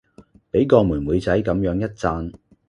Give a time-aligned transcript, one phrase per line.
[0.49, 2.33] 俾個妹妹仔咁樣一讚